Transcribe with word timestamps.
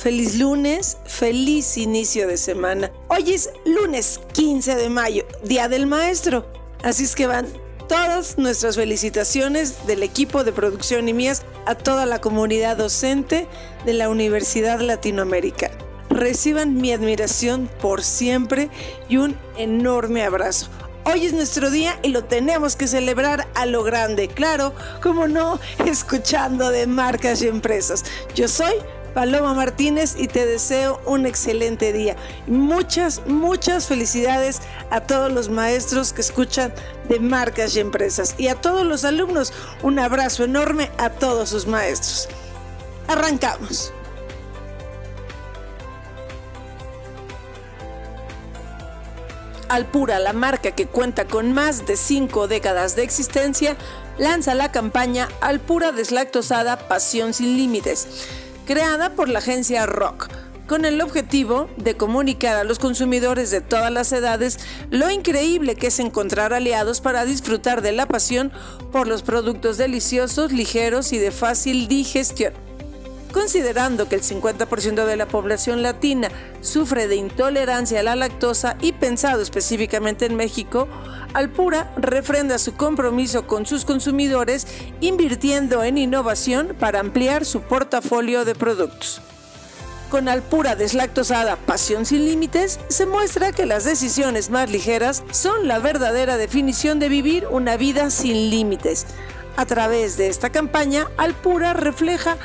Feliz 0.00 0.38
lunes, 0.38 0.96
feliz 1.04 1.76
inicio 1.76 2.26
de 2.26 2.38
semana. 2.38 2.90
Hoy 3.08 3.34
es 3.34 3.50
lunes 3.66 4.20
15 4.32 4.74
de 4.74 4.88
mayo, 4.88 5.24
Día 5.44 5.68
del 5.68 5.86
Maestro. 5.86 6.46
Así 6.82 7.04
es 7.04 7.14
que 7.14 7.26
van 7.26 7.46
todas 7.86 8.38
nuestras 8.38 8.76
felicitaciones 8.76 9.86
del 9.86 10.02
equipo 10.02 10.42
de 10.42 10.52
producción 10.52 11.06
y 11.08 11.12
mías 11.12 11.42
a 11.66 11.74
toda 11.74 12.06
la 12.06 12.20
comunidad 12.20 12.78
docente 12.78 13.46
de 13.84 13.92
la 13.92 14.08
Universidad 14.08 14.80
Latinoamericana. 14.80 15.74
Reciban 16.08 16.76
mi 16.76 16.92
admiración 16.92 17.68
por 17.80 18.02
siempre 18.02 18.70
y 19.10 19.18
un 19.18 19.36
enorme 19.58 20.22
abrazo. 20.24 20.70
Hoy 21.04 21.26
es 21.26 21.32
nuestro 21.32 21.70
día 21.70 21.98
y 22.02 22.08
lo 22.08 22.24
tenemos 22.24 22.76
que 22.76 22.86
celebrar 22.86 23.48
a 23.54 23.66
lo 23.66 23.82
grande, 23.82 24.28
claro, 24.28 24.74
como 25.02 25.28
no, 25.28 25.60
escuchando 25.86 26.70
de 26.70 26.86
marcas 26.86 27.42
y 27.42 27.48
empresas. 27.48 28.04
Yo 28.34 28.48
soy 28.48 28.74
Paloma 29.14 29.54
Martínez 29.54 30.14
y 30.16 30.28
te 30.28 30.46
deseo 30.46 31.00
un 31.04 31.26
excelente 31.26 31.92
día. 31.92 32.16
Muchas, 32.46 33.26
muchas 33.26 33.86
felicidades 33.86 34.60
a 34.90 35.00
todos 35.00 35.32
los 35.32 35.48
maestros 35.48 36.12
que 36.12 36.20
escuchan 36.20 36.72
de 37.08 37.20
marcas 37.20 37.76
y 37.76 37.80
empresas 37.80 38.34
y 38.38 38.48
a 38.48 38.54
todos 38.54 38.86
los 38.86 39.04
alumnos. 39.04 39.52
Un 39.82 39.98
abrazo 39.98 40.44
enorme 40.44 40.90
a 40.98 41.10
todos 41.10 41.48
sus 41.48 41.66
maestros. 41.66 42.28
Arrancamos. 43.08 43.92
Alpura, 49.68 50.18
la 50.18 50.32
marca 50.32 50.72
que 50.72 50.86
cuenta 50.86 51.26
con 51.26 51.52
más 51.52 51.86
de 51.86 51.96
cinco 51.96 52.48
décadas 52.48 52.96
de 52.96 53.04
existencia, 53.04 53.76
lanza 54.18 54.54
la 54.54 54.72
campaña 54.72 55.28
Alpura 55.40 55.92
deslactosada 55.92 56.88
Pasión 56.88 57.32
sin 57.32 57.56
Límites 57.56 58.08
creada 58.70 59.16
por 59.16 59.28
la 59.28 59.40
agencia 59.40 59.84
Rock, 59.84 60.28
con 60.68 60.84
el 60.84 61.00
objetivo 61.00 61.68
de 61.76 61.96
comunicar 61.96 62.54
a 62.54 62.62
los 62.62 62.78
consumidores 62.78 63.50
de 63.50 63.60
todas 63.60 63.90
las 63.90 64.12
edades 64.12 64.60
lo 64.90 65.10
increíble 65.10 65.74
que 65.74 65.88
es 65.88 65.98
encontrar 65.98 66.52
aliados 66.52 67.00
para 67.00 67.24
disfrutar 67.24 67.82
de 67.82 67.90
la 67.90 68.06
pasión 68.06 68.52
por 68.92 69.08
los 69.08 69.22
productos 69.22 69.76
deliciosos, 69.76 70.52
ligeros 70.52 71.12
y 71.12 71.18
de 71.18 71.32
fácil 71.32 71.88
digestión. 71.88 72.69
Considerando 73.32 74.08
que 74.08 74.16
el 74.16 74.22
50% 74.22 75.04
de 75.04 75.16
la 75.16 75.26
población 75.26 75.82
latina 75.82 76.30
sufre 76.62 77.06
de 77.06 77.16
intolerancia 77.16 78.00
a 78.00 78.02
la 78.02 78.16
lactosa 78.16 78.76
y 78.80 78.92
pensado 78.92 79.40
específicamente 79.40 80.26
en 80.26 80.34
México, 80.34 80.88
Alpura 81.32 81.92
refrenda 81.96 82.58
su 82.58 82.74
compromiso 82.74 83.46
con 83.46 83.66
sus 83.66 83.84
consumidores 83.84 84.66
invirtiendo 85.00 85.84
en 85.84 85.96
innovación 85.96 86.74
para 86.78 86.98
ampliar 86.98 87.44
su 87.44 87.60
portafolio 87.60 88.44
de 88.44 88.56
productos. 88.56 89.22
Con 90.10 90.28
Alpura 90.28 90.74
deslactosada 90.74 91.54
Pasión 91.54 92.04
sin 92.04 92.24
Límites, 92.24 92.80
se 92.88 93.06
muestra 93.06 93.52
que 93.52 93.64
las 93.64 93.84
decisiones 93.84 94.50
más 94.50 94.68
ligeras 94.68 95.22
son 95.30 95.68
la 95.68 95.78
verdadera 95.78 96.36
definición 96.36 96.98
de 96.98 97.08
vivir 97.08 97.46
una 97.48 97.76
vida 97.76 98.10
sin 98.10 98.50
límites. 98.50 99.06
A 99.56 99.66
través 99.66 100.16
de 100.16 100.26
esta 100.26 100.50
campaña, 100.50 101.06
Alpura 101.16 101.74
refleja 101.74 102.38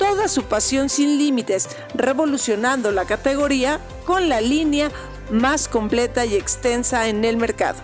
toda 0.00 0.28
su 0.28 0.44
pasión 0.44 0.88
sin 0.88 1.18
límites, 1.18 1.68
revolucionando 1.94 2.90
la 2.90 3.04
categoría 3.04 3.80
con 4.06 4.30
la 4.30 4.40
línea 4.40 4.90
más 5.30 5.68
completa 5.68 6.24
y 6.24 6.36
extensa 6.36 7.08
en 7.08 7.22
el 7.26 7.36
mercado 7.36 7.78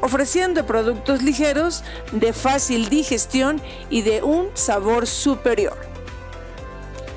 ofreciendo 0.00 0.64
productos 0.64 1.22
ligeros, 1.22 1.82
de 2.12 2.32
fácil 2.32 2.88
digestión 2.88 3.60
y 3.90 4.02
de 4.02 4.22
un 4.22 4.48
sabor 4.54 5.08
superior. 5.08 5.76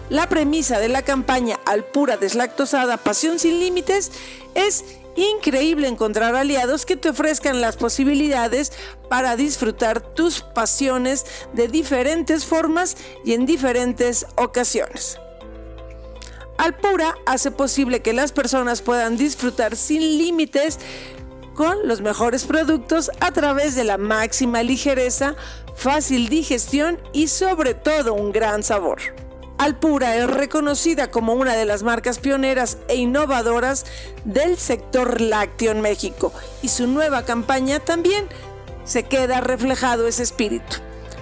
La 0.09 0.27
premisa 0.27 0.79
de 0.79 0.89
la 0.89 1.03
campaña 1.03 1.59
Alpura 1.65 2.17
deslactosada 2.17 2.97
Pasión 2.97 3.37
sin 3.37 3.59
Límites 3.59 4.11
es 4.55 4.83
increíble 5.15 5.87
encontrar 5.87 6.35
aliados 6.35 6.85
que 6.85 6.95
te 6.95 7.09
ofrezcan 7.09 7.61
las 7.61 7.77
posibilidades 7.77 8.71
para 9.09 9.35
disfrutar 9.35 10.01
tus 10.01 10.41
pasiones 10.41 11.25
de 11.53 11.67
diferentes 11.67 12.45
formas 12.45 12.97
y 13.25 13.33
en 13.33 13.45
diferentes 13.45 14.25
ocasiones. 14.35 15.17
Alpura 16.57 17.15
hace 17.25 17.49
posible 17.49 18.01
que 18.01 18.13
las 18.13 18.31
personas 18.31 18.81
puedan 18.81 19.17
disfrutar 19.17 19.75
sin 19.75 20.01
límites 20.01 20.79
con 21.55 21.87
los 21.87 22.01
mejores 22.01 22.45
productos 22.45 23.11
a 23.19 23.31
través 23.31 23.75
de 23.75 23.83
la 23.83 23.97
máxima 23.97 24.63
ligereza, 24.63 25.35
fácil 25.75 26.29
digestión 26.29 26.99
y 27.13 27.27
sobre 27.27 27.73
todo 27.73 28.13
un 28.13 28.31
gran 28.31 28.63
sabor. 28.63 28.99
Alpura 29.61 30.15
es 30.15 30.27
reconocida 30.27 31.11
como 31.11 31.35
una 31.35 31.53
de 31.53 31.65
las 31.65 31.83
marcas 31.83 32.17
pioneras 32.17 32.79
e 32.87 32.95
innovadoras 32.95 33.85
del 34.25 34.57
sector 34.57 35.21
lácteo 35.21 35.71
en 35.71 35.81
México 35.81 36.33
y 36.63 36.69
su 36.69 36.87
nueva 36.87 37.25
campaña 37.25 37.79
también 37.79 38.25
se 38.85 39.03
queda 39.03 39.39
reflejado 39.39 40.07
ese 40.07 40.23
espíritu. 40.23 40.77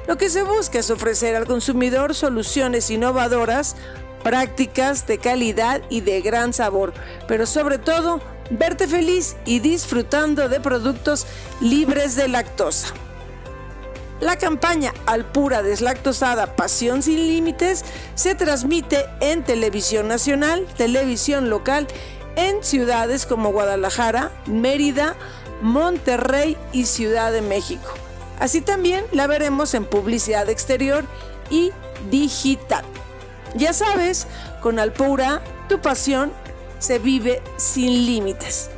Lo 0.08 0.18
que 0.18 0.30
se 0.30 0.44
busca 0.44 0.80
es 0.80 0.90
ofrecer 0.90 1.36
al 1.36 1.48
consumidor 1.48 2.16
soluciones 2.16 2.90
innovadoras, 2.90 3.76
prácticas 4.24 5.06
de 5.06 5.18
calidad 5.18 5.82
y 5.90 6.00
de 6.00 6.22
gran 6.22 6.54
sabor, 6.54 6.94
pero 7.28 7.46
sobre 7.46 7.78
todo 7.78 8.22
verte 8.52 8.88
feliz 8.88 9.36
y 9.44 9.60
disfrutando 9.60 10.48
de 10.48 10.62
productos 10.62 11.28
libres 11.60 12.16
de 12.16 12.30
lactosa. 12.30 12.94
La 14.20 14.38
campaña 14.38 14.94
Alpura 15.06 15.64
deslactosada 15.64 16.56
Pasión 16.56 17.02
sin 17.02 17.28
Límites 17.28 17.86
se 18.16 18.36
transmite 18.36 19.06
en 19.22 19.44
televisión 19.44 20.08
nacional, 20.10 20.68
televisión 20.76 21.50
local, 21.50 21.88
en 22.36 22.64
ciudades 22.64 23.26
como 23.26 23.52
Guadalajara, 23.52 24.32
Mérida, 24.46 25.16
Monterrey 25.62 26.58
y 26.74 26.86
Ciudad 26.86 27.32
de 27.32 27.42
México. 27.42 27.90
Así 28.40 28.62
también 28.62 29.06
la 29.12 29.28
veremos 29.28 29.74
en 29.74 29.86
publicidad 29.86 30.50
exterior 30.50 31.06
y 31.50 31.72
digital. 32.10 32.84
Ya 33.56 33.74
sabes, 33.74 34.28
con 34.62 34.80
Alpura, 34.80 35.42
tu 35.68 35.80
pasión 35.80 36.32
se 36.80 37.00
vive 37.00 37.42
sin 37.58 38.06
límites. 38.06 38.70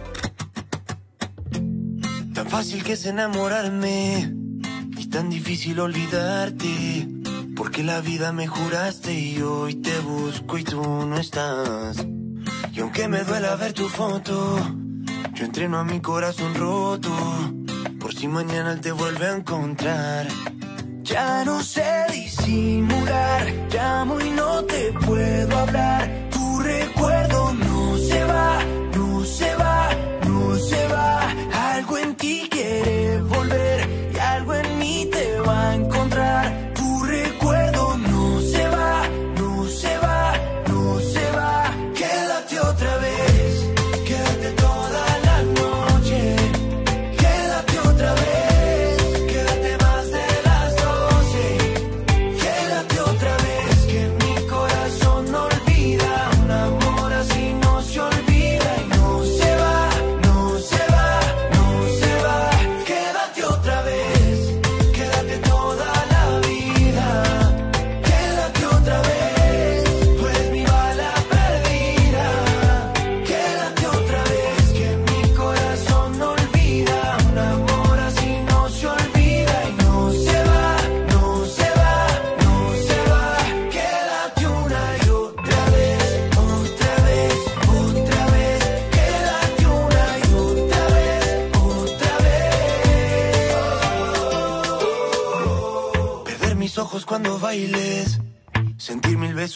Tan 2.34 2.48
fácil 2.48 2.84
que 2.84 2.94
es 2.94 3.06
enamorarme 3.06 4.41
tan 5.12 5.30
difícil 5.30 5.80
olvidarte. 5.80 7.08
Porque 7.56 7.84
la 7.84 8.02
vida 8.02 8.32
me 8.32 8.48
juraste 8.48 9.14
y 9.14 9.42
hoy 9.42 9.76
te 9.76 10.00
busco 10.00 10.58
y 10.58 10.64
tú 10.64 10.82
no 10.82 11.18
estás. 11.18 12.04
Y 12.74 12.80
aunque 12.80 13.08
me 13.08 13.24
duela 13.24 13.56
ver 13.58 13.74
tu 13.74 13.88
foto, 13.88 14.58
yo 15.34 15.46
entreno 15.46 15.78
a 15.80 15.84
mi 15.84 16.00
corazón 16.00 16.56
roto. 16.56 17.12
Por 18.00 18.16
si 18.16 18.28
mañana 18.28 18.72
él 18.72 18.82
te 18.82 18.92
vuelve 18.92 19.28
a 19.28 19.36
encontrar. 19.36 20.28
Ya 21.04 21.44
no 21.44 21.62
sé 21.62 22.06
disimular, 22.12 23.46
llamo 23.72 24.20
y 24.22 24.30
no 24.32 24.64
te 24.64 24.94
puedo 24.94 25.58
hablar. 25.58 26.30
Tu 26.32 26.60
recuerdo 26.60 27.21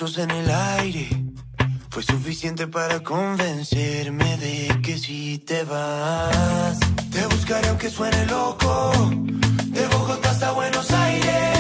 en 0.02 0.30
el 0.30 0.52
aire. 0.52 1.08
Fue 1.90 2.04
suficiente 2.04 2.68
para 2.68 3.02
convencerme 3.02 4.36
de 4.38 4.82
que 4.84 4.98
si 4.98 5.38
te 5.38 5.64
vas, 5.64 6.78
te 7.12 7.26
buscaré 7.28 7.70
aunque 7.70 7.90
suene 7.90 8.26
loco. 8.26 8.92
De 9.68 9.88
Bogotá 9.88 10.32
hasta 10.32 10.52
Buenos 10.52 10.92
Aires. 10.92 11.55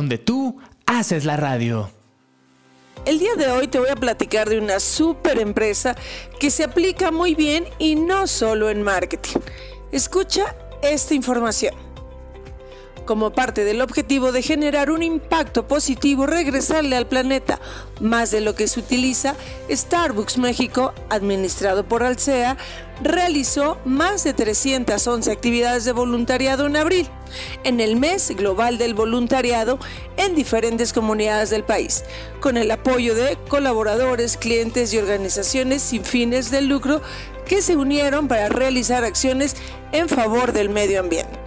Donde 0.00 0.16
tú 0.16 0.56
haces 0.86 1.26
la 1.26 1.36
radio. 1.36 1.90
El 3.04 3.18
día 3.18 3.34
de 3.34 3.50
hoy 3.50 3.68
te 3.68 3.78
voy 3.78 3.90
a 3.90 3.96
platicar 3.96 4.48
de 4.48 4.58
una 4.58 4.80
super 4.80 5.38
empresa 5.38 5.94
que 6.38 6.50
se 6.50 6.64
aplica 6.64 7.10
muy 7.10 7.34
bien 7.34 7.66
y 7.78 7.96
no 7.96 8.26
solo 8.26 8.70
en 8.70 8.82
marketing. 8.82 9.40
Escucha 9.92 10.56
esta 10.80 11.12
información. 11.12 11.74
Como 13.04 13.32
parte 13.32 13.62
del 13.64 13.82
objetivo 13.82 14.32
de 14.32 14.40
generar 14.40 14.90
un 14.90 15.02
impacto 15.02 15.68
positivo, 15.68 16.26
regresarle 16.26 16.96
al 16.96 17.06
planeta 17.06 17.60
más 18.00 18.30
de 18.30 18.40
lo 18.40 18.54
que 18.54 18.68
se 18.68 18.80
utiliza, 18.80 19.34
Starbucks 19.70 20.38
México, 20.38 20.94
administrado 21.10 21.84
por 21.84 22.02
Alsea, 22.04 22.56
realizó 23.02 23.76
más 23.84 24.24
de 24.24 24.32
311 24.32 25.30
actividades 25.30 25.84
de 25.84 25.92
voluntariado 25.92 26.66
en 26.66 26.76
abril, 26.76 27.06
en 27.64 27.80
el 27.80 27.96
mes 27.96 28.30
global 28.36 28.78
del 28.78 28.94
voluntariado 28.94 29.78
en 30.16 30.34
diferentes 30.34 30.92
comunidades 30.92 31.50
del 31.50 31.64
país, 31.64 32.04
con 32.40 32.56
el 32.56 32.70
apoyo 32.70 33.14
de 33.14 33.36
colaboradores, 33.48 34.36
clientes 34.36 34.92
y 34.92 34.98
organizaciones 34.98 35.82
sin 35.82 36.04
fines 36.04 36.50
de 36.50 36.62
lucro 36.62 37.02
que 37.46 37.62
se 37.62 37.76
unieron 37.76 38.28
para 38.28 38.48
realizar 38.48 39.04
acciones 39.04 39.56
en 39.92 40.08
favor 40.08 40.52
del 40.52 40.68
medio 40.68 41.00
ambiente. 41.00 41.38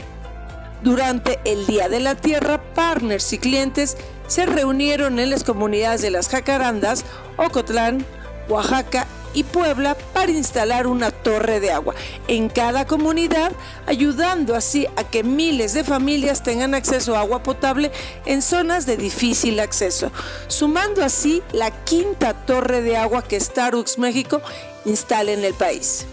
Durante 0.84 1.40
el 1.46 1.66
Día 1.66 1.88
de 1.88 2.02
la 2.02 2.16
Tierra, 2.16 2.62
partners 2.74 3.32
y 3.32 3.38
clientes 3.38 3.96
se 4.28 4.46
reunieron 4.46 5.18
en 5.20 5.30
las 5.30 5.46
comunidades 5.46 6.02
de 6.02 6.12
las 6.12 6.28
Jacarandas, 6.28 7.06
Ocotlán, 7.38 8.06
Oaxaca 8.48 9.08
y 9.34 9.44
Puebla 9.44 9.96
para 10.14 10.32
instalar 10.32 10.88
una 10.88 11.12
torre 11.12 11.60
de 11.60 11.72
agua 11.72 11.96
en 12.28 12.50
cada 12.50 12.86
comunidad, 12.86 13.52
ayudando 13.86 14.56
así 14.56 14.88
a 14.96 15.04
que 15.04 15.24
miles 15.24 15.74
de 15.74 15.84
familias 15.84 16.44
tengan 16.44 16.76
acceso 16.76 17.16
a 17.16 17.22
agua 17.22 17.44
potable 17.44 17.92
en 18.26 18.42
zonas 18.42 18.86
de 18.86 18.98
difícil 18.98 19.60
acceso, 19.60 20.12
sumando 20.48 21.04
así 21.04 21.42
la 21.52 21.72
quinta 21.84 22.34
torre 22.34 22.82
de 22.82 22.98
agua 22.98 23.24
que 23.24 23.40
Starbucks 23.40 23.98
México 23.98 24.42
instala 24.86 25.32
en 25.32 25.44
el 25.44 25.54
país. 25.54 26.06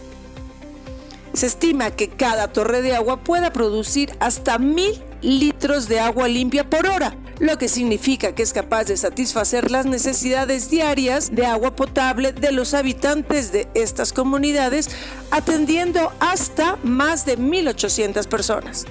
Se 1.32 1.46
estima 1.46 1.90
que 1.92 2.08
cada 2.08 2.48
torre 2.48 2.82
de 2.82 2.94
agua 2.94 3.18
pueda 3.18 3.52
producir 3.52 4.16
hasta 4.18 4.58
mil 4.58 5.02
litros 5.22 5.86
de 5.88 6.00
agua 6.00 6.26
limpia 6.26 6.68
por 6.68 6.86
hora, 6.86 7.14
lo 7.40 7.56
que 7.56 7.68
significa 7.68 8.34
que 8.34 8.42
es 8.42 8.52
capaz 8.52 8.84
de 8.84 8.96
satisfacer 8.96 9.70
las 9.70 9.86
necesidades 9.86 10.70
diarias 10.70 11.34
de 11.34 11.46
agua 11.46 11.74
potable 11.74 12.32
de 12.32 12.52
los 12.52 12.74
habitantes 12.74 13.50
de 13.50 13.66
estas 13.74 14.12
comunidades, 14.12 14.90
atendiendo 15.30 16.12
hasta 16.20 16.76
más 16.84 17.24
de 17.24 17.38
1.800 17.38 18.28
personas. 18.28 18.84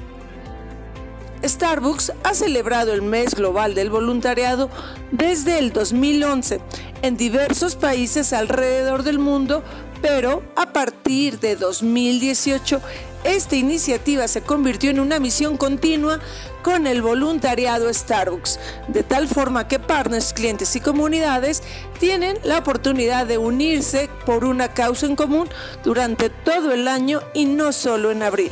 Starbucks 1.43 2.11
ha 2.23 2.33
celebrado 2.33 2.91
el 2.91 3.01
mes 3.01 3.35
global 3.35 3.75
del 3.75 3.89
voluntariado 3.89 4.69
desde 5.11 5.59
el 5.59 5.71
2011 5.71 6.59
en 7.01 7.15
diversos 7.15 7.75
países 7.75 8.33
alrededor 8.33 9.03
del 9.03 9.19
mundo, 9.19 9.63
pero 10.01 10.43
a 10.55 10.73
partir 10.73 11.39
de 11.39 11.55
2018 11.55 12.81
esta 13.23 13.55
iniciativa 13.55 14.27
se 14.27 14.41
convirtió 14.41 14.89
en 14.91 14.99
una 14.99 15.19
misión 15.19 15.57
continua 15.57 16.19
con 16.63 16.87
el 16.87 17.01
voluntariado 17.01 17.93
Starbucks, 17.93 18.59
de 18.87 19.03
tal 19.03 19.27
forma 19.27 19.67
que 19.67 19.79
partners, 19.79 20.33
clientes 20.33 20.75
y 20.75 20.79
comunidades 20.79 21.63
tienen 21.99 22.37
la 22.43 22.59
oportunidad 22.59 23.25
de 23.27 23.37
unirse 23.37 24.09
por 24.25 24.45
una 24.45 24.73
causa 24.73 25.05
en 25.05 25.15
común 25.15 25.49
durante 25.83 26.29
todo 26.29 26.71
el 26.71 26.87
año 26.87 27.21
y 27.33 27.45
no 27.45 27.71
solo 27.71 28.11
en 28.11 28.23
abril. 28.23 28.51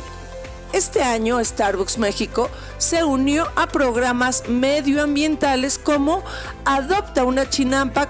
Este 0.72 1.02
año 1.02 1.42
Starbucks 1.42 1.96
México 1.96 2.50
se 2.76 3.02
unió 3.02 3.48
a 3.56 3.68
programas 3.68 4.48
medioambientales 4.48 5.78
como 5.78 6.22
Adopta 6.66 7.24
una 7.24 7.48
Chinampa 7.48 8.08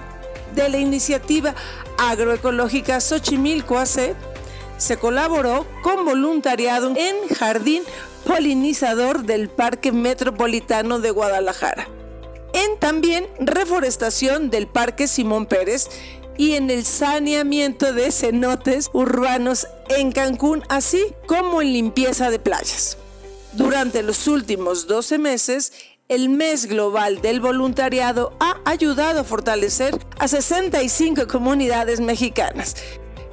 de 0.55 0.67
la 0.67 0.77
iniciativa 0.77 1.55
agroecológica 1.97 2.99
Xochimilco 2.99 3.77
AC. 3.77 4.15
Se 4.79 4.95
colaboró 4.95 5.67
con 5.83 6.05
voluntariado 6.05 6.93
en 6.95 7.27
Jardín 7.35 7.83
Polinizador 8.25 9.23
del 9.23 9.49
Parque 9.49 9.91
Metropolitano 9.91 10.99
de 11.01 11.11
Guadalajara. 11.11 11.89
En 12.53 12.79
también 12.79 13.27
reforestación 13.39 14.49
del 14.49 14.67
Parque 14.67 15.07
Simón 15.07 15.47
Pérez 15.47 15.89
y 16.37 16.53
en 16.53 16.69
el 16.69 16.85
saneamiento 16.85 17.91
de 17.91 18.09
cenotes 18.13 18.89
urbanos 18.93 19.67
en 19.89 20.13
Cancún, 20.13 20.63
así 20.69 21.13
como 21.27 21.61
en 21.61 21.73
limpieza 21.73 22.31
de 22.31 22.39
playas. 22.39 22.97
Durante 23.51 24.01
los 24.01 24.27
últimos 24.27 24.87
12 24.87 25.17
meses, 25.17 25.73
el 26.07 26.29
mes 26.29 26.67
global 26.67 27.21
del 27.21 27.41
voluntariado 27.41 28.31
ha 28.39 28.61
ayudado 28.63 29.19
a 29.19 29.23
fortalecer 29.25 29.99
a 30.17 30.29
65 30.29 31.27
comunidades 31.27 31.99
mexicanas. 31.99 32.77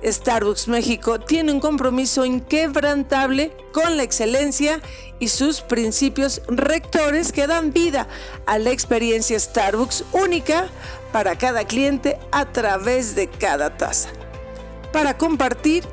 Starbucks 0.05 0.69
México 0.69 1.19
tiene 1.19 1.53
un 1.53 1.61
compromiso 1.61 2.25
inquebrantable 2.25 3.53
con 3.73 3.97
la 3.97 4.03
excelencia 4.03 4.81
y 5.19 5.29
sus 5.29 5.61
principios 5.61 6.43
rectores 6.49 7.33
que 7.33 7.47
dan 7.47 7.73
vida 7.73 8.09
a 8.47 8.59
la 8.59 8.71
experiencia 8.71 9.39
Starbucks 9.39 10.05
única 10.13 10.69
para 11.13 11.37
cada 11.37 11.65
cliente 11.65 12.19
a 12.33 12.47
través 12.47 13.15
de 13.15 13.29
cada 13.29 13.77
taza. 13.77 14.09
Para 14.93 15.17
compartir 15.17 15.85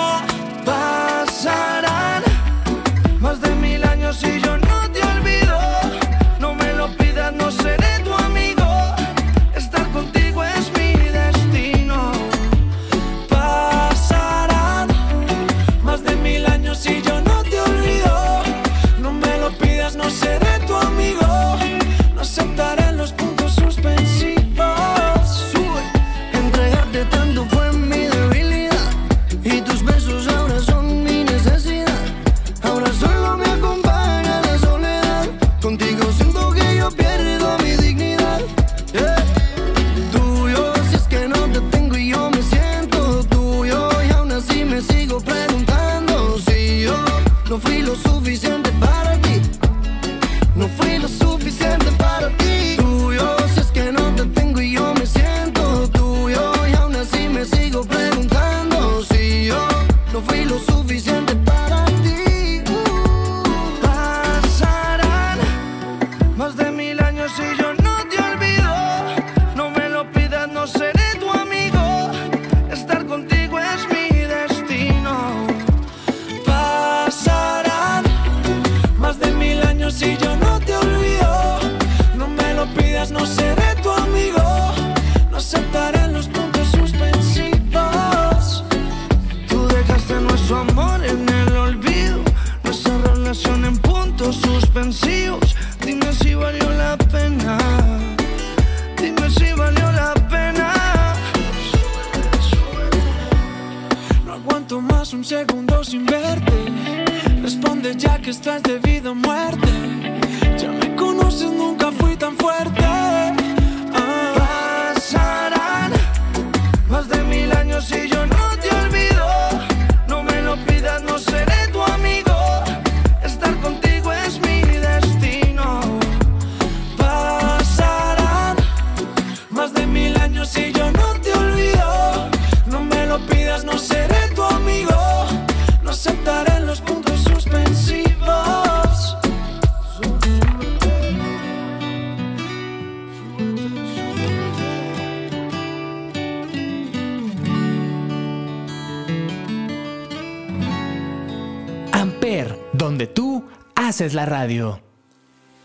Haces 153.91 154.13
la 154.13 154.25
radio. 154.25 154.81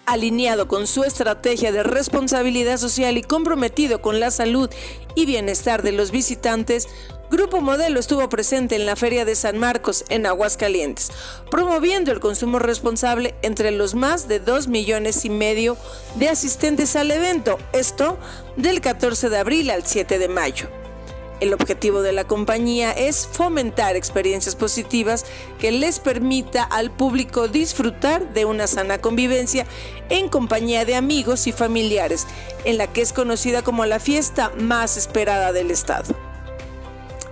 alineado 0.05 0.67
con 0.67 0.89
su 0.89 1.05
estrategia 1.05 1.71
de 1.71 1.85
responsabilidad 1.85 2.77
social 2.77 3.17
y 3.19 3.23
comprometido 3.23 4.03
con 4.03 4.19
la 4.19 4.33
salud 4.33 4.69
y 5.15 5.27
bienestar 5.27 5.85
de 5.85 5.93
los 5.93 6.11
visitantes, 6.11 6.89
Grupo 7.31 7.61
Modelo 7.61 8.01
estuvo 8.01 8.29
presente 8.29 8.75
en 8.75 8.85
la 8.85 8.97
Feria 8.97 9.25
de 9.25 9.37
San 9.37 9.59
Marcos 9.59 10.05
en 10.09 10.27
Aguascalientes, 10.27 11.13
promoviendo 11.53 12.11
el 12.11 12.19
consumo 12.19 12.59
responsable 12.59 13.37
entre 13.43 13.71
los 13.71 13.95
más 13.95 14.27
de 14.27 14.41
2 14.41 14.67
millones 14.67 15.25
y 15.25 15.31
medio 15.31 15.77
de 16.17 16.29
asistentes 16.29 16.97
al 16.97 17.13
evento, 17.13 17.59
esto 17.73 18.19
del 18.57 18.81
14 18.81 19.29
de 19.29 19.39
abril 19.39 19.71
al 19.71 19.87
7 19.87 20.19
de 20.19 20.29
mayo. 20.29 20.69
El 21.41 21.53
objetivo 21.53 22.01
de 22.01 22.13
la 22.13 22.25
compañía 22.25 22.93
es 22.93 23.29
fomentar 23.31 23.95
experiencias 23.95 24.57
positivas 24.57 25.27
que 25.59 25.71
les 25.71 25.99
permita 25.99 26.63
al 26.63 26.91
público 26.91 27.47
disfrutar 27.47 28.33
de 28.33 28.47
una 28.47 28.67
sana 28.67 28.99
convivencia 28.99 29.67
en 30.09 30.29
compañía 30.29 30.87
de 30.87 30.97
amigos 30.97 31.47
y 31.47 31.53
familiares, 31.53 32.27
en 32.65 32.79
la 32.79 32.87
que 32.87 33.03
es 33.03 33.13
conocida 33.13 33.63
como 33.63 33.85
la 33.85 34.01
fiesta 34.01 34.51
más 34.59 34.97
esperada 34.97 35.53
del 35.53 35.71
estado. 35.71 36.15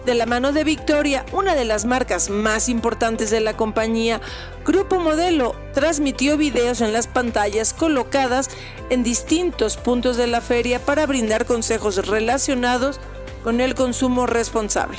De 0.04 0.14
la 0.14 0.26
mano 0.26 0.52
de 0.52 0.64
Victoria, 0.64 1.24
una 1.32 1.54
de 1.54 1.64
las 1.64 1.86
marcas 1.86 2.28
más 2.28 2.68
importantes 2.68 3.30
de 3.30 3.40
la 3.40 3.56
compañía, 3.56 4.20
Grupo 4.66 4.98
Modelo 4.98 5.56
transmitió 5.72 6.36
videos 6.36 6.82
en 6.82 6.92
las 6.92 7.06
pantallas 7.06 7.72
colocadas 7.72 8.50
en 8.90 9.02
distintos 9.02 9.78
puntos 9.78 10.18
de 10.18 10.26
la 10.26 10.42
feria 10.42 10.78
para 10.78 11.06
brindar 11.06 11.46
consejos 11.46 12.06
relacionados 12.06 13.00
con 13.44 13.60
el 13.60 13.74
consumo 13.76 14.26
responsable. 14.26 14.98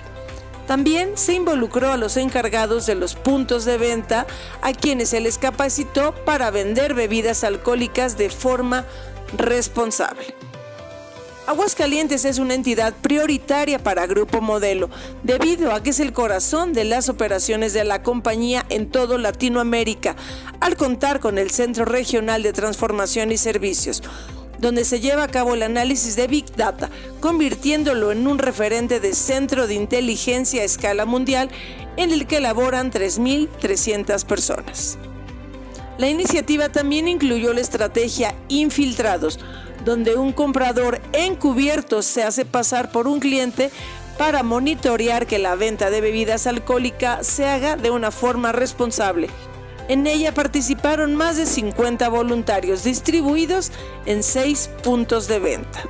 También 0.67 1.17
se 1.17 1.33
involucró 1.33 1.91
a 1.91 1.97
los 1.97 2.17
encargados 2.17 2.85
de 2.85 2.95
los 2.95 3.15
puntos 3.15 3.65
de 3.65 3.77
venta, 3.77 4.25
a 4.61 4.73
quienes 4.73 5.09
se 5.09 5.19
les 5.19 5.37
capacitó 5.37 6.13
para 6.25 6.49
vender 6.49 6.93
bebidas 6.93 7.43
alcohólicas 7.43 8.17
de 8.17 8.29
forma 8.29 8.85
responsable. 9.37 10.33
Aguascalientes 11.47 12.25
es 12.25 12.39
una 12.39 12.55
entidad 12.55 12.95
prioritaria 12.95 13.77
para 13.77 14.07
Grupo 14.07 14.41
Modelo, 14.41 14.89
debido 15.21 15.71
a 15.71 15.83
que 15.83 15.91
es 15.91 15.99
el 15.99 16.11
corazón 16.11 16.73
de 16.73 16.85
las 16.85 17.07
operaciones 17.07 17.71
de 17.73 17.83
la 17.83 18.01
compañía 18.01 18.65
en 18.69 18.89
todo 18.89 19.19
Latinoamérica, 19.19 20.15
al 20.59 20.75
contar 20.75 21.19
con 21.19 21.37
el 21.37 21.51
Centro 21.51 21.85
Regional 21.85 22.41
de 22.41 22.51
Transformación 22.51 23.31
y 23.31 23.37
Servicios, 23.37 24.01
donde 24.65 24.84
se 24.84 25.00
lleva 25.00 25.22
a 25.22 25.27
cabo 25.27 25.53
el 25.53 25.62
análisis 25.62 26.15
de 26.15 26.25
Big 26.25 26.51
Data, 26.55 26.89
convirtiéndolo 27.19 28.12
en 28.12 28.25
un 28.25 28.39
referente 28.39 29.00
de 29.00 29.13
centro 29.13 29.67
de 29.67 29.75
inteligencia 29.75 30.63
a 30.63 30.65
escala 30.65 31.05
mundial 31.05 31.51
en 31.98 32.12
el 32.12 32.25
que 32.25 32.39
laboran 32.39 32.91
3.300 32.91 34.25
personas. 34.25 34.98
La 36.00 36.10
iniciativa 36.10 36.69
también 36.69 37.07
incluyó 37.07 37.53
la 37.53 37.62
estrategia 37.62 38.34
Infiltrados, 38.48 39.39
donde 39.86 40.15
un 40.15 40.34
comprador 40.34 41.00
encubierto 41.13 42.01
se 42.01 42.24
hace 42.24 42.43
pasar 42.43 42.91
por 42.91 43.07
un 43.07 43.19
cliente 43.19 43.69
para 44.17 44.41
monitorear 44.41 45.27
que 45.27 45.38
la 45.38 45.53
venta 45.53 45.91
de 45.91 46.01
bebidas 46.01 46.48
alcohólicas 46.48 47.27
se 47.27 47.45
haga 47.45 47.75
de 47.75 47.91
una 47.91 48.10
forma 48.10 48.51
responsable. 48.51 49.29
En 49.88 50.08
ella 50.08 50.34
participaron 50.34 51.15
más 51.15 51.38
de 51.38 51.46
50 51.46 52.10
voluntarios 52.10 52.84
distribuidos 52.84 53.72
en 54.06 54.24
seis 54.24 54.70
puntos 54.84 55.27
de 55.27 55.39
venta. 55.39 55.84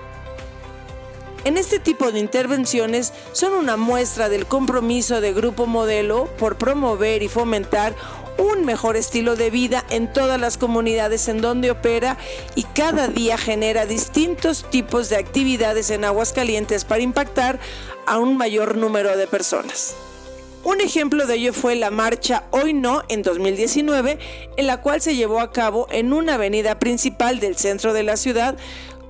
En 1.46 1.58
este 1.58 1.80
tipo 1.80 2.12
de 2.12 2.20
intervenciones 2.20 3.14
son 3.32 3.54
una 3.54 3.78
muestra 3.78 4.30
del 4.30 4.48
compromiso 4.48 5.22
de 5.22 5.32
Grupo 5.32 5.68
Modelo 5.68 6.26
por 6.40 6.58
promover 6.58 7.22
y 7.22 7.30
fomentar 7.30 7.94
un 8.38 8.66
mejor 8.66 8.98
estilo 8.98 9.36
de 9.36 9.50
vida 9.50 9.86
en 9.90 10.12
todas 10.12 10.42
las 10.42 10.58
comunidades 10.58 11.28
en 11.28 11.42
donde 11.42 11.72
opera 11.72 12.18
y 12.56 12.64
cada 12.64 13.08
día 13.08 13.38
genera 13.38 13.86
distintos 13.86 14.70
tipos 14.70 15.10
de 15.10 15.18
actividades 15.18 15.90
en 15.92 16.04
Aguascalientes 16.04 16.84
para 16.84 17.02
impactar 17.02 17.60
a 18.08 18.18
un 18.18 18.38
mayor 18.38 18.76
número 18.76 19.16
de 19.16 19.28
personas. 19.28 19.96
Un 20.66 20.82
ejemplo 20.82 21.28
de 21.28 21.36
ello 21.36 21.54
fue 21.54 21.76
la 21.76 21.92
marcha 21.92 22.46
Hoy 22.50 22.74
No 22.74 23.04
en 23.08 23.22
2019, 23.22 24.18
en 24.58 24.66
la 24.66 24.82
cual 24.82 25.00
se 25.00 25.16
llevó 25.16 25.40
a 25.40 25.52
cabo 25.52 25.86
en 25.92 26.12
una 26.12 26.34
avenida 26.34 26.80
principal 26.80 27.40
del 27.40 27.56
centro 27.56 27.94
de 27.94 28.02
la 28.02 28.18
ciudad 28.18 28.58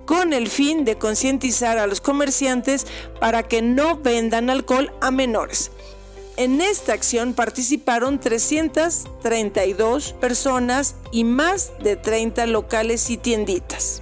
con 0.03 0.33
el 0.33 0.49
fin 0.49 0.83
de 0.83 0.97
concientizar 0.97 1.77
a 1.77 1.87
los 1.87 2.01
comerciantes 2.01 2.85
para 3.21 3.43
que 3.43 3.61
no 3.61 3.95
vendan 3.95 4.49
alcohol 4.49 4.91
a 4.99 5.11
menores. 5.11 5.71
En 6.35 6.59
esta 6.59 6.91
acción 6.91 7.33
participaron 7.33 8.19
332 8.19 10.11
personas 10.19 10.95
y 11.13 11.23
más 11.23 11.71
de 11.81 11.95
30 11.95 12.47
locales 12.47 13.09
y 13.09 13.15
tienditas. 13.15 14.01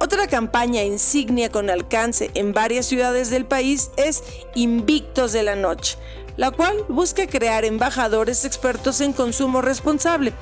Otra 0.00 0.28
campaña 0.28 0.84
insignia 0.84 1.50
con 1.50 1.70
alcance 1.70 2.30
en 2.34 2.52
varias 2.52 2.86
ciudades 2.86 3.30
del 3.30 3.46
país 3.46 3.90
es 3.96 4.22
Invictos 4.54 5.32
de 5.32 5.42
la 5.42 5.56
Noche, 5.56 5.98
la 6.38 6.52
cual 6.52 6.84
busca 6.88 7.26
crear 7.26 7.64
embajadores 7.64 8.44
expertos 8.44 9.00
en 9.00 9.12
consumo 9.12 9.60
responsable, 9.60 10.32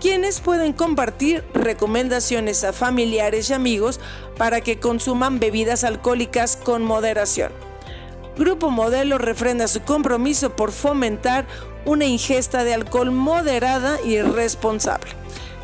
quienes 0.00 0.40
pueden 0.40 0.72
compartir 0.72 1.44
recomendaciones 1.54 2.64
a 2.64 2.72
familiares 2.72 3.48
y 3.48 3.54
amigos 3.54 4.00
para 4.36 4.60
que 4.60 4.80
consuman 4.80 5.38
bebidas 5.38 5.84
alcohólicas 5.84 6.56
con 6.56 6.82
moderación. 6.82 7.52
Grupo 8.36 8.70
Modelo 8.70 9.18
refrenda 9.18 9.68
su 9.68 9.82
compromiso 9.82 10.56
por 10.56 10.72
fomentar 10.72 11.46
una 11.84 12.06
ingesta 12.06 12.64
de 12.64 12.74
alcohol 12.74 13.12
moderada 13.12 14.00
y 14.04 14.20
responsable, 14.20 15.12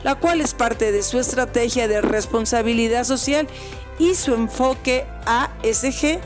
la 0.05 0.15
cual 0.15 0.41
es 0.41 0.55
parte 0.55 0.93
de 0.93 1.03
su 1.03 1.19
estrategia 1.19 1.89
de 1.89 2.01
responsabilidad 2.01 3.03
social 3.03 3.49
y 3.99 4.15
su 4.15 4.33
enfoque 4.33 5.07
ASG. 5.27 6.21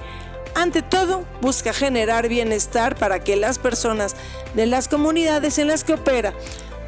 Ante 0.56 0.80
todo, 0.80 1.22
busca 1.42 1.74
generar 1.74 2.30
bienestar 2.30 2.96
para 2.96 3.20
que 3.20 3.36
las 3.36 3.58
personas 3.58 4.16
de 4.54 4.64
las 4.64 4.88
comunidades 4.88 5.58
en 5.58 5.68
las 5.68 5.84
que 5.84 5.92
opera, 5.92 6.32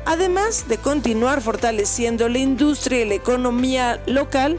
además 0.06 0.68
de 0.68 0.78
continuar 0.78 1.42
fortaleciendo 1.42 2.30
la 2.30 2.38
industria 2.38 3.02
y 3.02 3.04
la 3.04 3.16
economía 3.16 4.02
local, 4.06 4.56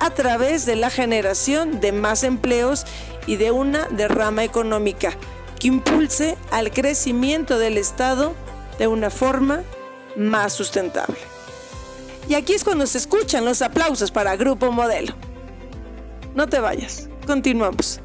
a 0.00 0.08
través 0.14 0.64
de 0.64 0.76
la 0.76 0.88
generación 0.88 1.78
de 1.80 1.92
más 1.92 2.24
empleos 2.24 2.86
y 3.26 3.36
de 3.36 3.50
una 3.50 3.86
derrama 3.90 4.44
económica 4.44 5.12
que 5.60 5.68
impulse 5.68 6.38
al 6.50 6.70
crecimiento 6.70 7.58
del 7.58 7.76
Estado 7.76 8.32
de 8.78 8.86
una 8.86 9.10
forma 9.10 9.62
más 10.16 10.54
sustentable. 10.54 11.18
Y 12.30 12.34
aquí 12.34 12.54
es 12.54 12.64
cuando 12.64 12.86
se 12.86 12.96
escuchan 12.96 13.44
los 13.44 13.60
aplausos 13.60 14.10
para 14.10 14.36
Grupo 14.36 14.72
Modelo. 14.72 15.14
No 16.34 16.48
te 16.48 16.60
vayas, 16.60 17.10
continuamos. 17.26 18.00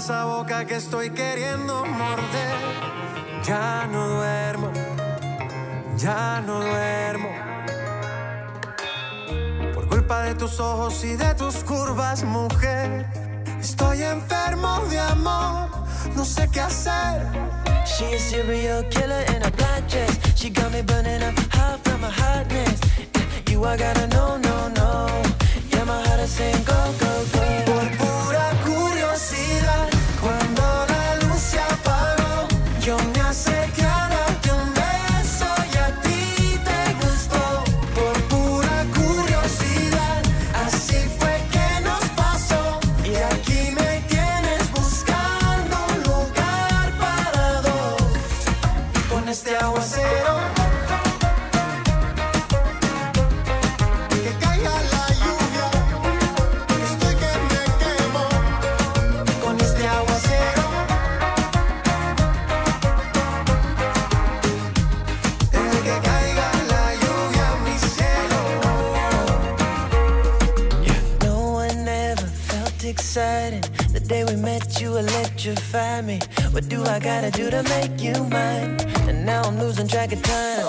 Esa 0.00 0.24
boca 0.24 0.64
que 0.64 0.76
estoy 0.76 1.10
queriendo 1.10 1.84
morder. 1.84 2.58
Ya 3.42 3.86
no 3.92 4.08
duermo, 4.08 4.72
ya 5.98 6.40
no 6.40 6.60
duermo. 6.60 7.28
Por 9.74 9.88
culpa 9.88 10.22
de 10.22 10.34
tus 10.36 10.58
ojos 10.58 11.04
y 11.04 11.16
de 11.16 11.34
tus 11.34 11.56
curvas, 11.64 12.24
mujer. 12.24 13.06
Estoy 13.60 14.02
enfermo 14.02 14.80
de 14.88 14.98
amor, 15.00 15.68
no 16.16 16.24
sé 16.24 16.48
qué 16.50 16.62
hacer. 16.62 17.26
She 17.84 18.14
a 18.14 18.18
serial 18.18 18.88
killer 18.88 19.24
in 19.36 19.42
a 19.42 19.50
black 19.50 19.86
dress. 19.86 20.18
She 20.34 20.48
got 20.48 20.72
me 20.72 20.80
burning 20.80 21.22
up 21.22 21.38
hot 21.52 21.78
from 21.84 22.00
her 22.00 22.14
hotness. 22.22 22.80
You, 23.50 23.62
I 23.66 23.76
gotta 23.76 24.06
know, 24.06 24.38
no, 24.38 24.68
no. 24.68 25.08
Yeah, 25.70 25.84
my 25.84 26.00
heart 26.06 26.20
is 26.20 26.30
saying 26.30 26.64
go, 26.64 26.94
go. 27.00 27.09
Gotta 77.20 77.36
do 77.36 77.50
to 77.50 77.62
make 77.64 78.00
you 78.00 78.14
mine? 78.30 78.76
And 79.08 79.26
now 79.26 79.42
I'm 79.42 79.58
losing 79.58 79.86
track 79.86 80.12
of 80.12 80.22
time. 80.22 80.60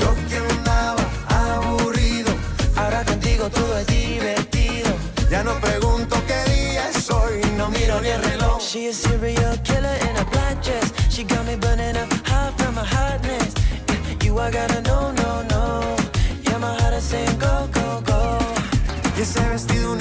Yo 0.00 0.14
que 0.28 0.38
andaba 0.38 1.04
aburrido, 1.28 2.32
Ahora 2.76 3.04
contigo 3.04 3.50
todo 3.50 3.76
es 3.78 3.86
divertido. 3.86 4.90
ya 5.30 5.42
no 5.42 5.54
pregunto 5.60 6.16
qué 6.26 6.40
día 6.52 6.88
es 6.88 7.10
hoy, 7.10 7.40
no 7.58 7.68
miro 7.68 8.00
ni 8.00 8.08
el 8.08 8.22
reloj. 8.22 8.60
She 8.62 8.88
a 8.88 8.92
serial 8.92 9.58
killer 9.62 9.98
in 10.08 10.16
a 10.16 10.24
black 10.32 10.62
dress. 10.62 10.90
She 11.10 11.24
got 11.24 11.44
me 11.44 11.56
burning 11.56 11.96
up 11.96 12.10
hot 12.26 12.54
from 12.56 12.74
her 12.76 12.86
hotness. 12.86 13.52
You, 14.24 14.38
I 14.38 14.50
gotta 14.50 14.80
know, 14.82 15.12
no, 15.12 15.42
no. 15.52 15.96
Yeah, 16.44 16.58
my 16.58 16.74
heart 16.80 16.94
is 16.94 17.04
saying 17.04 17.38
go, 17.38 17.68
go, 17.72 18.00
go. 18.06 18.38
Y 19.18 19.20
ese 19.20 19.40
vestido 19.50 19.96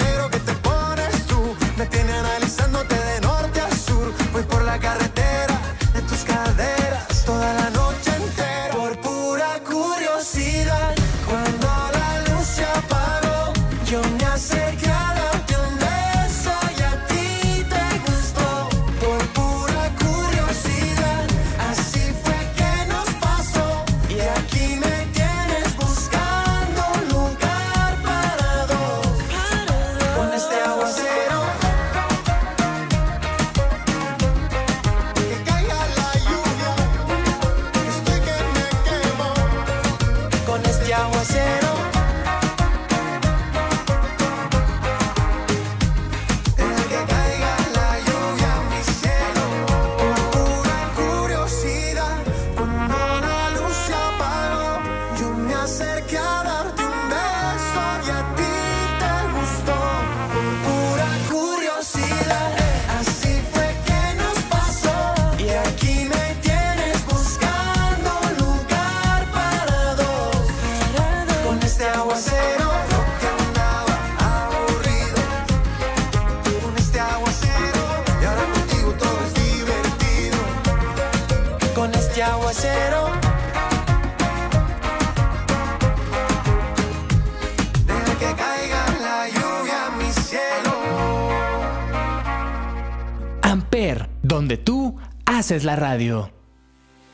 donde 94.37 94.57
tú 94.57 94.95
haces 95.25 95.63
la 95.63 95.75
radio. 95.75 96.29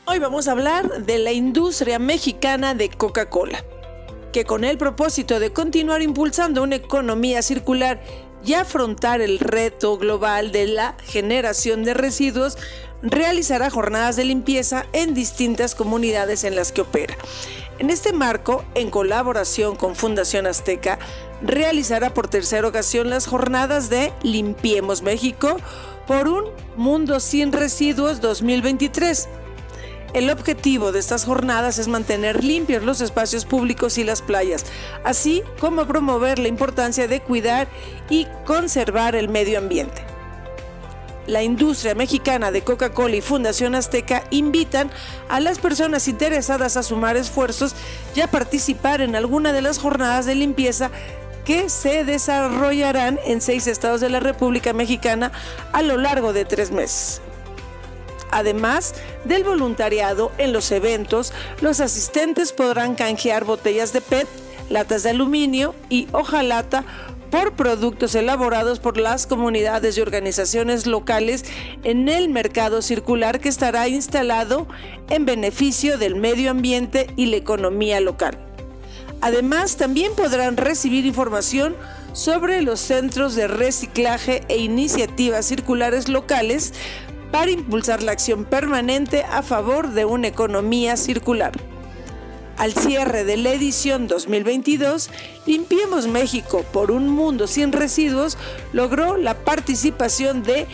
Hoy 0.04 0.18
vamos 0.18 0.46
a 0.46 0.52
hablar 0.52 1.06
de 1.06 1.16
la 1.16 1.32
industria 1.32 1.98
mexicana 1.98 2.74
de 2.74 2.90
Coca-Cola, 2.90 3.64
que 4.30 4.44
con 4.44 4.62
el 4.62 4.76
propósito 4.76 5.40
de 5.40 5.50
continuar 5.50 6.02
impulsando 6.02 6.62
una 6.62 6.76
economía 6.76 7.40
circular 7.40 7.98
y 8.44 8.52
afrontar 8.52 9.22
el 9.22 9.38
reto 9.38 9.96
global 9.96 10.52
de 10.52 10.66
la 10.66 10.96
generación 11.02 11.82
de 11.82 11.94
residuos, 11.94 12.58
realizará 13.00 13.70
jornadas 13.70 14.16
de 14.16 14.26
limpieza 14.26 14.84
en 14.92 15.14
distintas 15.14 15.74
comunidades 15.74 16.44
en 16.44 16.54
las 16.54 16.72
que 16.72 16.82
opera. 16.82 17.16
En 17.78 17.88
este 17.88 18.12
marco, 18.12 18.66
en 18.74 18.90
colaboración 18.90 19.76
con 19.76 19.96
Fundación 19.96 20.46
Azteca, 20.46 20.98
realizará 21.40 22.12
por 22.12 22.28
tercera 22.28 22.68
ocasión 22.68 23.08
las 23.08 23.26
jornadas 23.26 23.88
de 23.88 24.12
Limpiemos 24.22 25.00
México 25.00 25.56
por 26.06 26.28
un 26.28 26.44
Mundo 26.76 27.20
sin 27.20 27.52
Residuos 27.52 28.20
2023 28.20 29.28
el 30.14 30.30
objetivo 30.30 30.92
de 30.92 31.00
estas 31.00 31.24
jornadas 31.24 31.78
es 31.78 31.88
mantener 31.88 32.44
limpios 32.44 32.84
los 32.84 33.00
espacios 33.00 33.44
públicos 33.44 33.98
y 33.98 34.04
las 34.04 34.22
playas, 34.22 34.64
así 35.02 35.42
como 35.58 35.86
promover 35.86 36.38
la 36.38 36.46
importancia 36.46 37.08
de 37.08 37.20
cuidar 37.20 37.66
y 38.08 38.28
conservar 38.46 39.16
el 39.16 39.28
medio 39.28 39.58
ambiente. 39.58 40.04
La 41.26 41.42
industria 41.42 41.96
mexicana 41.96 42.52
de 42.52 42.62
Coca-Cola 42.62 43.16
y 43.16 43.22
Fundación 43.22 43.74
Azteca 43.74 44.22
invitan 44.30 44.88
a 45.28 45.40
las 45.40 45.58
personas 45.58 46.06
interesadas 46.06 46.76
a 46.76 46.84
sumar 46.84 47.16
esfuerzos 47.16 47.74
y 48.14 48.20
a 48.20 48.28
participar 48.30 49.00
en 49.00 49.16
alguna 49.16 49.52
de 49.52 49.62
las 49.62 49.78
jornadas 49.78 50.26
de 50.26 50.36
limpieza 50.36 50.92
que 51.44 51.68
se 51.68 52.04
desarrollarán 52.04 53.18
en 53.24 53.40
seis 53.40 53.66
estados 53.66 54.00
de 54.00 54.10
la 54.10 54.20
República 54.20 54.72
Mexicana 54.72 55.32
a 55.72 55.82
lo 55.82 55.96
largo 55.96 56.32
de 56.32 56.44
tres 56.44 56.70
meses. 56.70 57.20
Además 58.30 58.94
del 59.24 59.44
voluntariado 59.44 60.32
en 60.38 60.52
los 60.52 60.72
eventos, 60.72 61.32
los 61.60 61.80
asistentes 61.80 62.52
podrán 62.52 62.96
canjear 62.96 63.44
botellas 63.44 63.92
de 63.92 64.00
PET, 64.00 64.26
latas 64.70 65.04
de 65.04 65.10
aluminio 65.10 65.74
y 65.88 66.08
hojalata 66.12 66.84
por 67.30 67.54
productos 67.54 68.14
elaborados 68.14 68.80
por 68.80 68.96
las 68.96 69.26
comunidades 69.26 69.98
y 69.98 70.00
organizaciones 70.00 70.86
locales 70.86 71.44
en 71.82 72.08
el 72.08 72.28
mercado 72.28 72.80
circular 72.80 73.40
que 73.40 73.48
estará 73.48 73.88
instalado 73.88 74.68
en 75.10 75.26
beneficio 75.26 75.98
del 75.98 76.16
medio 76.16 76.50
ambiente 76.50 77.08
y 77.16 77.26
la 77.26 77.36
economía 77.36 78.00
local. 78.00 78.53
Además, 79.20 79.76
también 79.76 80.12
podrán 80.14 80.56
recibir 80.56 81.06
información 81.06 81.74
sobre 82.12 82.62
los 82.62 82.80
centros 82.80 83.34
de 83.34 83.48
reciclaje 83.48 84.42
e 84.48 84.58
iniciativas 84.58 85.46
circulares 85.46 86.08
locales 86.08 86.72
para 87.32 87.50
impulsar 87.50 88.02
la 88.02 88.12
acción 88.12 88.44
permanente 88.44 89.24
a 89.24 89.42
favor 89.42 89.90
de 89.90 90.04
una 90.04 90.28
economía 90.28 90.96
circular. 90.96 91.52
Al 92.56 92.72
cierre 92.72 93.24
de 93.24 93.36
la 93.36 93.50
edición 93.50 94.06
2022, 94.06 95.10
Limpiemos 95.46 96.06
México 96.06 96.64
por 96.72 96.90
un 96.90 97.08
mundo 97.08 97.46
sin 97.46 97.72
residuos 97.72 98.38
logró 98.72 99.18
la 99.18 99.34
participación 99.34 100.42
de 100.42 100.66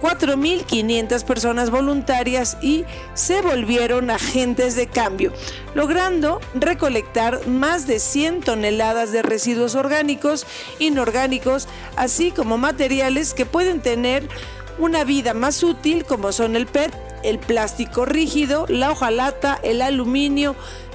4.500 0.00 1.24
personas 1.24 1.70
voluntarias 1.70 2.56
y 2.62 2.84
se 3.14 3.40
volvieron 3.42 4.10
agentes 4.10 4.76
de 4.76 4.86
cambio, 4.86 5.32
logrando 5.74 6.40
recolectar 6.54 7.46
más 7.46 7.86
de 7.86 7.98
100 7.98 8.40
toneladas 8.40 9.12
de 9.12 9.22
residuos 9.22 9.74
orgánicos, 9.74 10.46
inorgánicos, 10.78 11.68
así 11.96 12.30
como 12.30 12.58
materiales 12.58 13.34
que 13.34 13.46
pueden 13.46 13.80
tener 13.80 14.28
una 14.78 15.04
vida 15.04 15.34
más 15.34 15.62
útil 15.62 16.04
como 16.04 16.32
son 16.32 16.56
el 16.56 16.66
PET, 16.66 16.94
el 17.22 17.38
plástico 17.38 18.04
rígido, 18.04 18.66
la 18.68 18.92
hojalata, 18.92 19.58
el 19.62 19.82
aluminio 19.82 20.54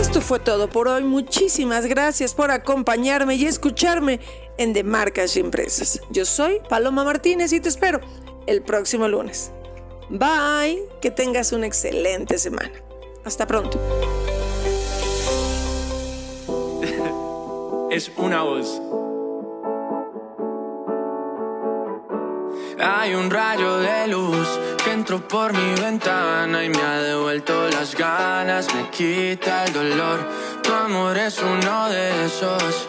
Esto 0.00 0.20
fue 0.20 0.40
todo 0.40 0.68
por 0.68 0.88
hoy. 0.88 1.04
Muchísimas 1.04 1.86
gracias 1.86 2.34
por 2.34 2.50
acompañarme 2.50 3.36
y 3.36 3.46
escucharme 3.46 4.18
en 4.58 4.72
De 4.72 4.82
Marcas 4.82 5.36
y 5.36 5.40
Empresas. 5.40 6.00
Yo 6.10 6.24
soy 6.24 6.60
Paloma 6.68 7.04
Martínez 7.04 7.52
y 7.52 7.60
te 7.60 7.68
espero 7.68 8.00
el 8.46 8.62
próximo 8.62 9.06
lunes. 9.08 9.52
Bye, 10.10 10.88
que 11.00 11.12
tengas 11.12 11.52
una 11.52 11.66
excelente 11.66 12.36
semana. 12.36 12.72
Hasta 13.24 13.46
pronto. 13.46 13.78
es 17.92 18.10
una 18.16 18.42
voz. 18.42 18.82
Hay 22.80 23.14
un 23.14 23.30
rayo 23.30 23.76
de 23.78 24.08
luz 24.08 24.48
que 24.82 24.90
entró 24.90 25.28
por 25.28 25.52
mi 25.52 25.80
ventana 25.80 26.64
y 26.64 26.70
me 26.70 26.82
ha 26.82 27.02
devuelto 27.02 27.68
las 27.68 27.94
ganas, 27.94 28.74
me 28.74 28.90
quita 28.90 29.64
el 29.66 29.72
dolor. 29.72 30.28
Tu 30.60 30.72
amor 30.72 31.16
es 31.18 31.40
uno 31.40 31.88
de 31.88 32.26
esos 32.26 32.88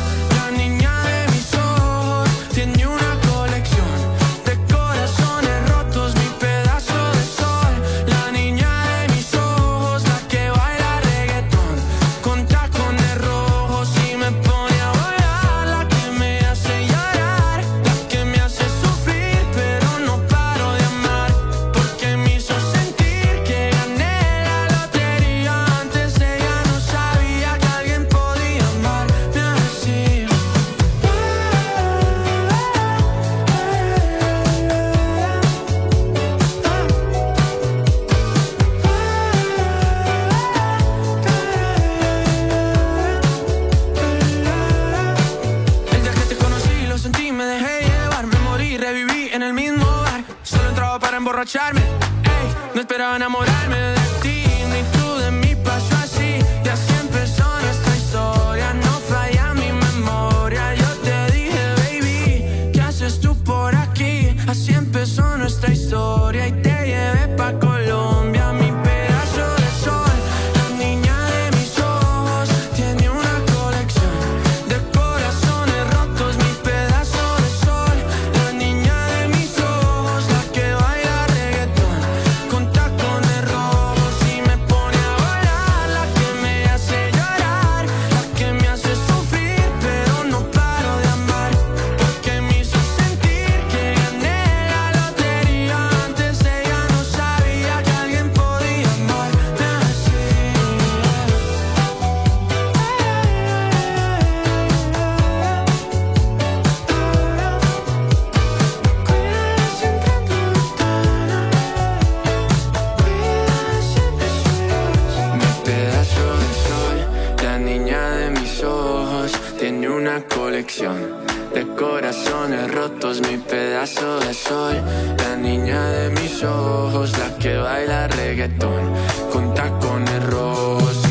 Baila 127.81 128.07
reggaetón. 128.07 128.93
Con 129.31 129.53
tacones 129.53 130.23
rojos 130.27 131.10